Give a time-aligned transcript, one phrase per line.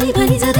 [0.00, 0.59] بھری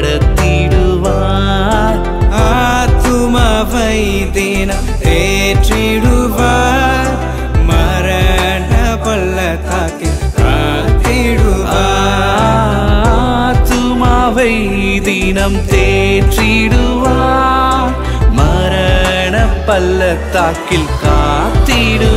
[0.00, 1.06] تیو
[2.32, 3.06] آت
[3.70, 6.26] بھائی دینم تیڑو
[7.64, 8.08] مر
[9.04, 10.54] پلتا کل کا
[11.04, 11.62] تیڑو
[14.34, 17.04] بھئی دینم تیٹو
[18.32, 18.74] مر
[19.66, 22.16] پلتا کل کا تیڑو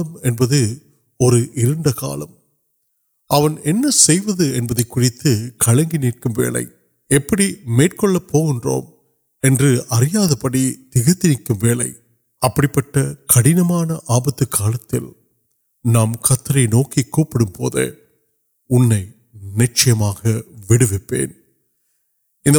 [5.58, 6.52] کل گی نمبر
[7.20, 7.52] پہ
[9.43, 11.91] என்று அறியாதபடி திகத்து நிற்கும் வேளை
[12.43, 15.11] அப்படிப்பட்ட கடினமான ஆபத்து காலத்தில்
[15.85, 17.85] நாம் கத்தரை நோக்கி கூப்பிடும் போது
[18.71, 19.03] உன்னை
[19.55, 21.35] நிச்சயமாக விடுவிப்பேன்
[22.47, 22.59] இந்த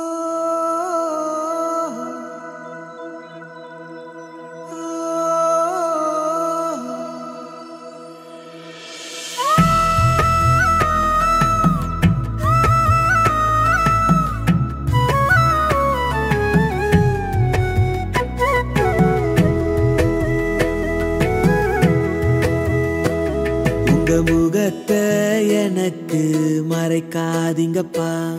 [26.69, 28.37] مرکادی بات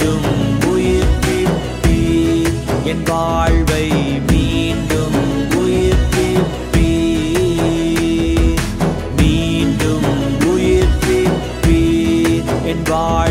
[12.89, 13.26] گاڑ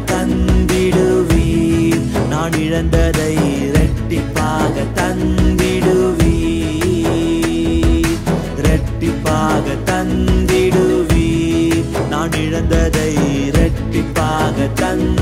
[0.07, 0.71] تند
[14.87, 15.16] رنگ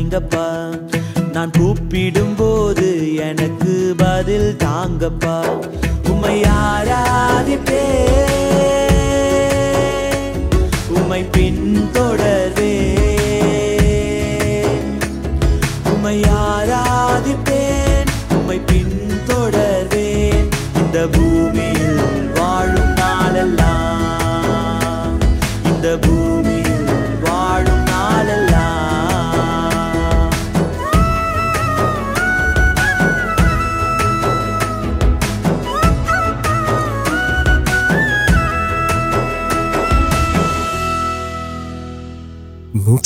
[3.99, 6.25] بدل تا گھم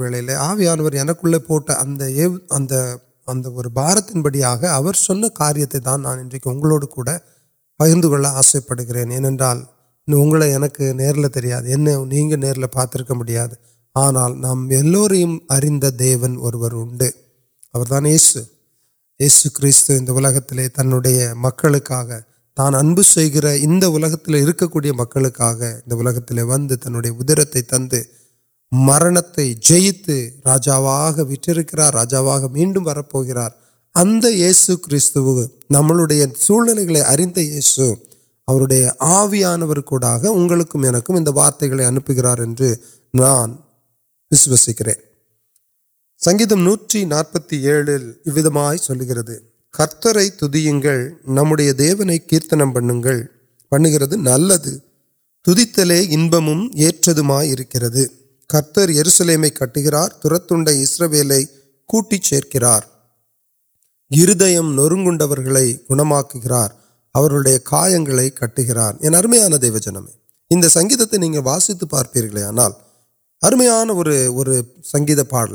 [0.57, 3.08] وی آنر پوٹ اگر اگر
[4.21, 4.43] بڑی
[5.35, 7.17] کاریہ نانے کی وہ
[7.79, 9.19] پہل آسے پڑ گئے
[11.33, 11.89] ترین
[14.41, 14.69] نام
[15.49, 17.09] اریند دے وہ کلک دے
[17.87, 18.17] تنہے
[21.35, 21.91] مکرک
[24.93, 25.19] مکے
[25.89, 28.18] وی تنہے ادر تر
[28.72, 33.54] மரணத்தை ஜெயித்து ராஜாவாக விற்றிருக்கிறார் ராஜாவாக மீண்டும் வரப்போகிறார்
[33.94, 37.86] அந்த இயேசு கிறிஸ்துவு நம்மளுடைய சூழ்நிலைகளை அறிந்த இயேசு
[38.48, 38.84] அவருடைய
[39.18, 42.70] ஆவியானவர் கூடாக உங்களுக்கும் எனக்கும் இந்த வார்த்தைகளை அனுப்புகிறார் என்று
[43.14, 43.52] நான்
[44.30, 45.02] விசுவசிக்கிறேன்
[46.20, 49.34] சங்கீதம் நூற்றி நாற்பத்தி ஏழில் இவ்விதமாய் சொல்லுகிறது
[49.74, 50.26] கர்த்தரை
[58.49, 60.55] کتر یرسلے میں کٹ گرار ترتر
[61.85, 62.41] کو دم
[65.95, 66.69] ننگار
[68.37, 72.67] کٹ گیا ارمیا دی و جن سنگیت نہیں وسیت پارپی آنا
[73.41, 74.05] ارمیاں اور
[74.83, 75.49] سنگپاڑ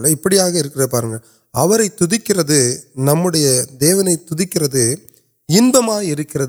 [1.54, 3.32] ابڑا پہ نمبر
[3.80, 6.44] دیونے تھیکرمائی کر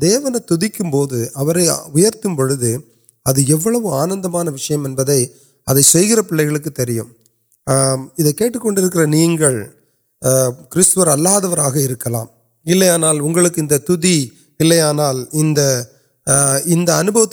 [0.00, 2.76] دیونے تھی ارتھے
[3.26, 3.54] اب یہ
[3.92, 4.24] آنند
[6.76, 7.08] پریم
[8.36, 9.36] کھیل کنکر نہیں
[10.70, 11.04] کورے
[12.88, 13.10] آنا
[14.60, 15.68] اِلے آنا اُنڈا
[16.76, 17.28] نان ویل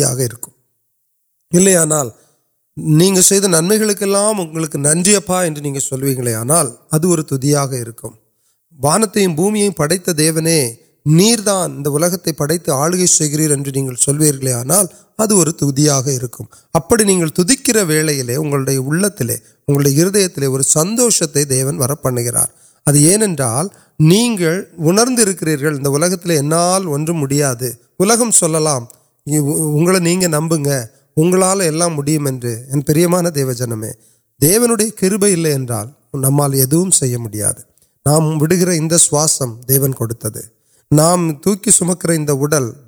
[2.78, 3.16] نہیں
[3.48, 5.16] نمکہ نن سی
[6.34, 8.06] آنا ادھر ترک
[8.80, 10.48] بانت بومی پڑت دیوان
[12.38, 13.54] پڑتی آل گئے سیرو
[14.34, 14.62] گیا
[15.20, 16.42] ادھر تک
[16.74, 18.28] ابھی نہیں دکھیے وہ لے
[20.78, 21.10] ہندو
[22.90, 23.26] دیارے
[24.00, 24.62] نہیں کر
[31.18, 31.56] وہاں
[32.88, 33.84] مریوان دیو جنم
[34.42, 35.56] دےو کلے
[36.14, 37.52] نمال ادوا ہے
[38.06, 40.28] نام بھی سواسم دیون کچھ
[40.92, 42.10] نام تعکی سمکر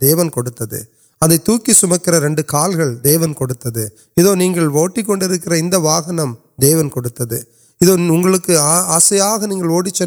[0.02, 7.40] دیون کمکر رنڈر دیون کتو نہیں کرنم دے
[7.82, 8.50] تک
[8.96, 9.12] آس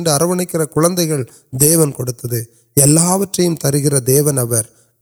[0.07, 0.45] ارونی
[1.61, 4.01] دیون کتنے تر گرے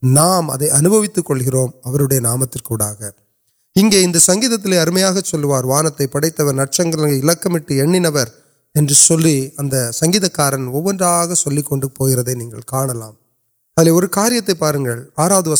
[0.02, 3.12] நாம் அதை அனுபவித்துக் கொள்கிறோம் அவருடைய நாமத்திற்கூடாக
[3.72, 8.28] இங்கே இந்த சங்கீதத்திலே அருமையாக சொல்லுவார் வானத்தை படைத்தவர் நட்சங்களை இலக்கமிட்டு எண்ணினவர்
[8.72, 13.18] என்று சொல்லி அந்த சங்கீதக்காரன் ஒவ்வொன்றாக சொல்லி கொண்டு போகிறதை நீங்கள் காணலாம்
[13.74, 15.56] அதில் ஒரு காரியத்தை பாருங்கள் ஆறாவது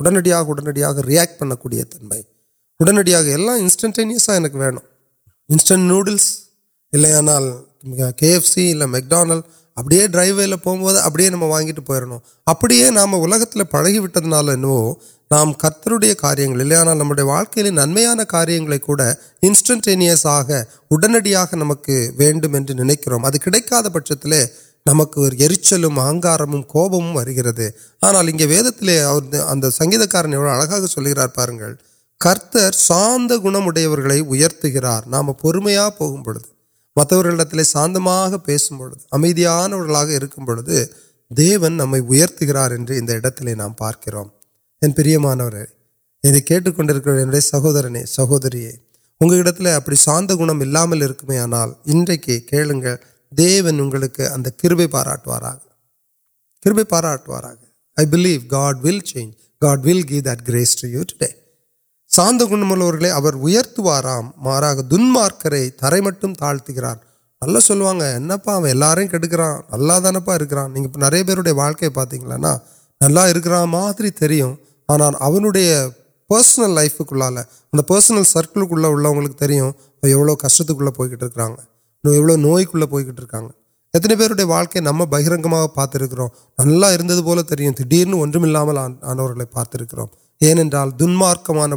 [0.00, 1.44] ریاکٹ پہ
[2.80, 7.04] تنہا انسٹنٹینس کو نوڈلسل
[8.18, 9.42] کے ایف سی مانلڈ
[9.76, 12.02] ابو ڈرائیو پوڈے نام واٹھے پیڑ
[12.46, 14.16] اب نام اچھی پڑ گیٹ
[15.30, 16.46] نام کتر کاریہ
[16.84, 18.60] نا نئے واقعی ننمان کاریہ
[19.42, 20.62] انسٹنٹینس آگے
[21.52, 22.32] نمک وی
[22.80, 24.12] نکر ادھر کچھ
[24.89, 27.67] நமக்கு ஒரு எரிச்சலும் அகங்காரமும் கோபமும் வருகிறது
[27.99, 31.75] ஆனால் இங்கே வேதத்திலே அவர் அந்த சங்கீதக்காரன் எவ்வளவு அழகாக சொல்கிறார் பாருங்கள்
[32.21, 36.47] கர்த்தர் சாந்த குணமுடையவர்களை உயர்த்துகிறார் நாம பொறுமையா போகும் பொழுது
[36.97, 40.77] மற்றவர்களிடத்திலே சாந்தமாக பேசும் பொழுது அமைதியானவர்களாக இருக்கும் பொழுது
[53.32, 53.90] دیون
[54.90, 55.42] پاراٹوار
[56.62, 57.58] کروبے پاراٹوارڈ
[59.62, 60.64] وڈ ویو دٹ گرے
[62.10, 66.70] ساند کنمروار مارا دن مارکر تر مٹم تاڑک
[67.42, 72.56] نل سویں کھڑکان نلاپانے واقع پاتا نلا
[74.88, 75.68] آنالی
[76.30, 78.66] پرسنل لائف کو لوگ پرسنل سرکل
[80.90, 81.69] کوشٹ پہ
[82.04, 83.38] نوکے پوکا
[83.94, 86.28] اتنے پیر واقع نمب بہرگا پاتا دوں
[89.02, 89.94] آن پاتر ایک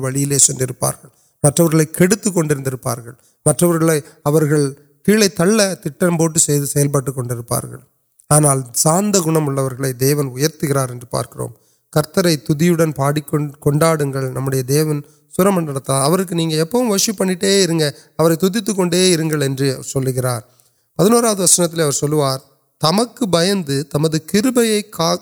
[0.01, 0.93] بڑی لےپار
[1.43, 2.47] میڈی کن
[2.81, 3.11] پورا
[3.45, 4.69] مجھے
[5.05, 6.43] کل ترپیٹ
[8.29, 11.41] آنا سارم دے تو گر پارک
[11.93, 15.01] کرتر ترکا نمٹے دیون
[15.33, 18.31] سو منتقل نہیں وش پڑھے اور
[21.45, 22.41] سر پہنچتی
[22.81, 25.15] تم کو بہت تمہیا کا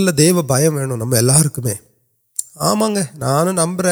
[0.05, 1.61] پیو بہت نمک
[2.61, 3.87] آمیں نان نمبر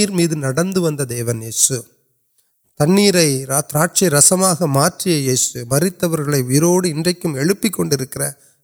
[1.09, 1.73] دیش
[2.81, 4.45] تنچی رسم
[5.67, 7.27] مریت ویروڑک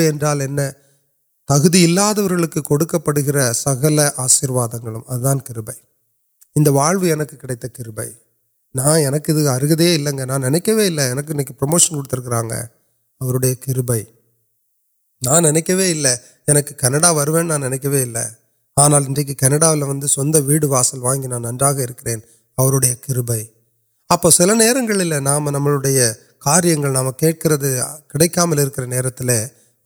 [2.79, 4.75] تک پڑ گرواد
[5.07, 5.83] ادان کرانک
[16.79, 18.17] کنڈا وو نکل
[18.77, 18.97] آنا
[19.87, 20.33] انصل
[21.01, 23.45] واگ نئے کھائی
[24.09, 26.11] اب سام نمیا
[26.45, 26.75] کاریہ
[28.09, 28.93] کلکل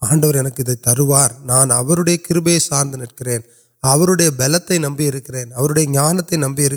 [0.01, 6.67] آڈر ان کو تروار نانے کر سارے نکلے بلتے نمبی كرانت نمبی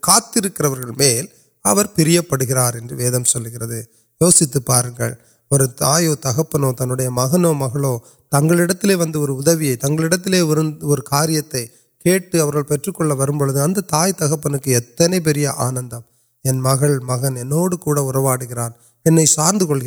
[0.00, 1.26] كرتی كر میل
[1.64, 2.58] پر كر
[2.92, 3.72] ویدم سل كر
[4.20, 5.12] یوزیت پارن
[5.50, 6.40] اور تالو تہ
[6.78, 7.98] تنڈی مغنو مگو
[8.32, 10.42] تنڈتی وجہ اور تنتلے
[11.10, 11.66] كار یعنی
[12.04, 12.18] كی
[12.90, 15.92] كو تائ تک اتنے پہ آنند
[16.44, 18.68] يہ مگر مغنو كور اروا كر
[19.06, 19.80] انہیں سارے کل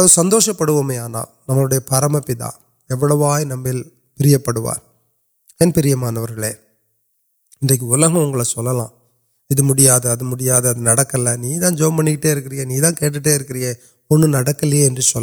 [0.08, 3.82] سندوش پڑو نمبر پرم پیتوائ نمل
[4.44, 4.76] پروار
[5.94, 6.30] مانوک
[7.80, 7.96] وہ
[11.02, 11.18] کر
[14.62, 15.20] رہی انے سو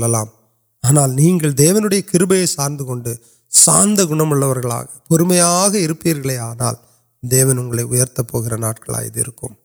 [0.85, 3.20] ஆனால் நீங்கள் தேவனுடைய கிருபையை சார்ந்து கொண்டு
[3.52, 6.78] சார்ந்த குணமுள்ளவர்களாக பொறுமையாக இருப்பீர்களே ஆனால்
[7.20, 9.56] தேவன் உங்களை உயர்த்தப் போகிற நாட்களாக இது இருக்கும்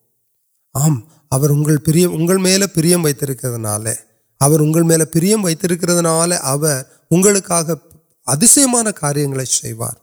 [0.75, 3.93] ஆம் அவர் உங்கள் பிரியம் உங்கள் மேலே பிரியம் வைத்திருக்கிறதுனால
[4.37, 7.77] அவர் உங்கள் மேலே பிரியம் வைத்திருக்கிறதுனால அவர் உங்களுக்காக
[8.27, 9.99] அதிசயமான காரியங்களை செய்வார்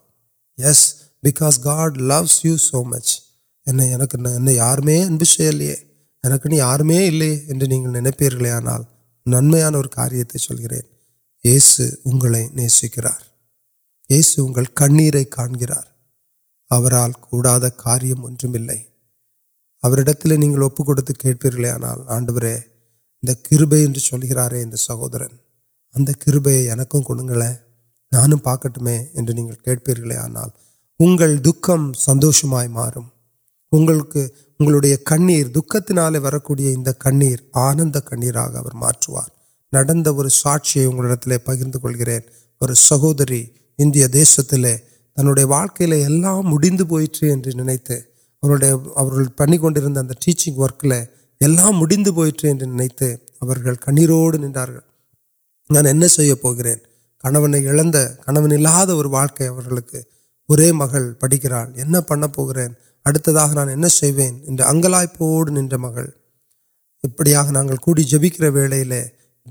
[11.43, 11.59] یہ
[12.69, 14.37] سکس
[14.73, 15.23] کانگری
[17.77, 18.63] کاریہمپریان
[22.07, 22.33] آنڈو
[23.43, 25.33] کببرارے سہورن
[25.95, 27.41] اتبیاں کنگل
[28.11, 28.87] نان پاکٹم
[31.43, 34.25] دکم سندوشمائی مارکیٹ
[35.05, 38.45] کنیر دکال ونند کنیرا
[39.73, 41.03] ناچی وہ
[41.45, 43.43] پکرکن سہوری
[45.17, 46.03] تنوع واقعی
[46.43, 46.69] مڑے
[47.53, 47.77] نئے
[49.37, 50.91] پڑک ٹھیک ورکل
[51.71, 54.29] موڈ نگر کنیرو
[55.69, 56.77] نان سو پہن
[57.23, 59.49] کنونی اور واقع
[60.73, 62.65] مکر پڑپے
[63.05, 63.73] اڑتانے
[64.63, 66.05] اگلپ نگر
[67.03, 68.93] ابھی جبکہ ویل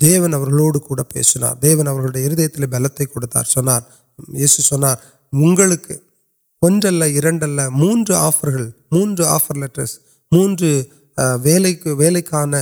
[0.01, 0.35] دیوڑان
[2.13, 3.81] دی بلتے کڑتا سنار
[4.35, 4.95] یس اللہ
[7.73, 9.99] موجود آف موٹر آفر لٹرس
[10.33, 12.55] موجود ولکان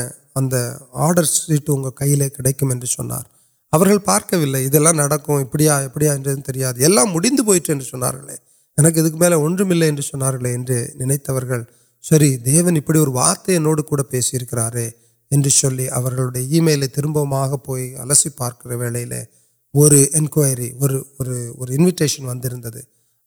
[1.97, 8.05] کئی کمار پارک وپڑا ابڑا موندگے
[9.65, 10.65] میل وہ نرین
[12.59, 13.51] ابھی اور وارت
[14.11, 14.39] پیسے
[15.35, 17.17] یولی ارب
[18.01, 22.41] السی پارک ونکوری اور انٹریشن ون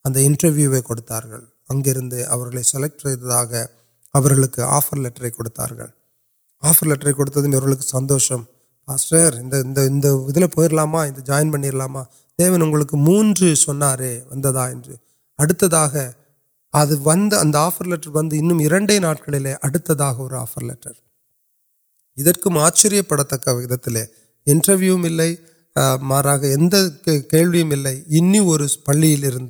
[0.06, 1.24] انٹرویو کتار
[1.70, 3.08] اگرے سلیکٹ
[4.14, 5.74] آفر لٹر کتر
[6.64, 8.44] آفر لٹر کتنے سندوشم
[10.54, 11.98] پوا جائن پڑام
[12.40, 12.50] دی
[12.94, 14.68] موجود وا
[15.40, 15.88] اترا
[16.74, 21.07] آفر لٹر بند انتہا اور آفر لٹر
[22.18, 23.34] ادھر آچر پڑت
[24.48, 24.98] انٹرویو
[26.02, 26.70] مرا کم
[28.08, 28.34] ان
[28.86, 29.50] پڑی لینا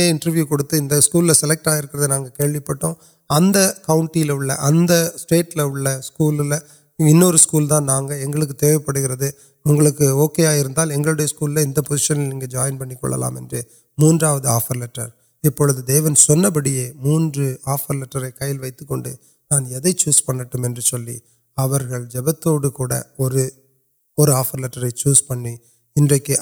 [0.00, 2.72] انٹرویو کچھ ان سلیکٹ آگے کھیل پہ
[3.30, 4.50] اتنٹی لگ
[5.14, 5.42] اسٹے
[5.88, 6.52] اسکول
[7.34, 9.30] اسکول دیں گے پڑھ رہے
[9.64, 13.62] اگلے اوکے آگے اسکول ایک پوزیشن جائن پڑکا ہے
[13.98, 15.08] مواد آفر لٹر
[15.44, 18.52] ابھی دےوے موجود آفر لے کے
[19.50, 21.16] نا چوز پہ چلے
[21.56, 21.70] آپ
[22.12, 22.80] جبتوڑک
[24.18, 25.54] اور آفر لٹر چوز پہ
[25.96, 26.34] امریکہ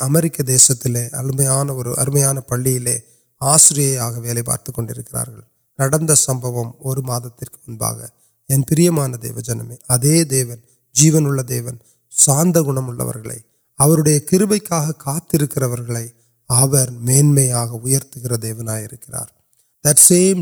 [1.71, 2.99] اور ارمیا پڑی لے
[3.41, 3.79] آصر
[4.17, 7.91] وے پارتکار سبم اور مدت منبا
[8.49, 10.59] یا دیو جنم ادے دیون
[10.95, 11.61] جیون دیتی
[12.91, 13.39] مرکز
[19.85, 20.35] اتنے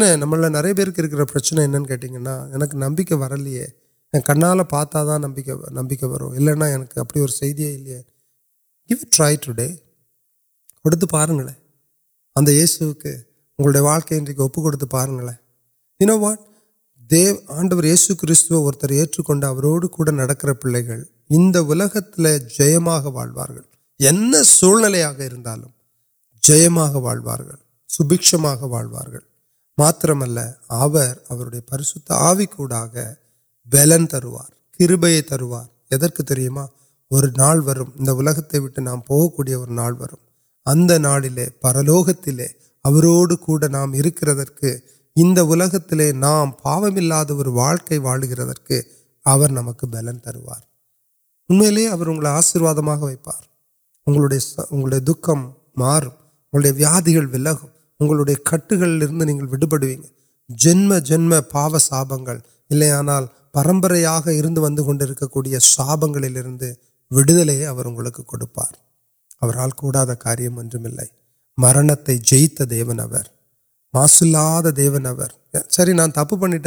[2.77, 3.67] نمک وے
[4.27, 7.29] کنال پاتا نمبر ابھی اور
[8.91, 9.37] پہل
[22.49, 23.07] جیوار
[31.61, 33.13] پریشت آڑا
[33.67, 36.80] بلن ترویہ تروار
[37.11, 42.47] اور نا ولکتے ویٹ نام پوک كو نا وا لے پر لوگ كیلے
[43.37, 46.99] كو نام كرد كی نام پاپم
[47.87, 48.73] كے ول كرد
[49.51, 50.19] نمک بلنگ
[51.51, 53.17] اُن آشیواد وارگی
[58.45, 60.91] كٹویجن
[61.51, 62.29] پا ساپنگ
[63.55, 64.79] پرپریاں ون
[65.33, 66.17] كوئی ساپنگ
[67.11, 67.65] ویدے
[68.29, 68.73] کڑپار
[69.43, 70.49] آڑاد کاریہ
[71.59, 71.89] مرن
[72.29, 73.01] جیتنہ دیو ن
[75.71, 76.59] سر نان تپ پڑے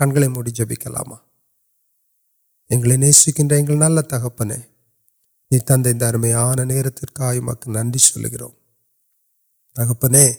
[0.00, 1.12] کنگ موڑ جبکلام
[2.96, 4.42] نیسک نل تک
[5.50, 7.96] یہ تندمان نر تاک ننگ
[9.76, 10.32] اپنے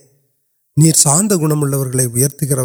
[0.96, 2.64] سارا گھم اترا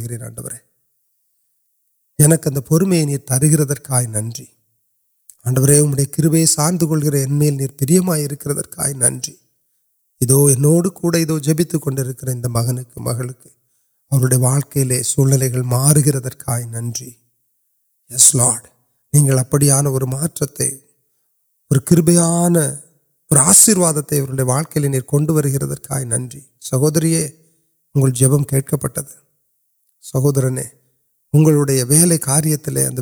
[0.00, 0.48] کرن آڈو
[6.12, 10.80] کب سارے کلکر ان پرائ ننو
[11.38, 11.60] جب
[12.48, 13.57] مغک مغل کے
[14.11, 17.19] அவருடைய வாழ்க்கையிலே சூழ்நிலைகள் மாறுகிறதற்காய் நன்றி
[18.09, 18.67] எஸ் லார்ட்
[19.09, 20.81] நீங்கள் அப்படியான ஒரு மாற்றத்தை
[21.67, 22.81] ஒரு கிருபையான
[23.31, 27.33] ஒரு ஆசீர்வாதத்தை அவருடைய வாழ்க்கையில நீர் கொண்டு வருகிறதற்காய் நன்றி சகோதரியே
[27.91, 29.13] உங்கள் ஜெபம் கேட்கப்பட்டது
[30.13, 30.71] சகோதரனே
[31.29, 33.01] உங்களுடைய வேலை காரியத்திலே அந்த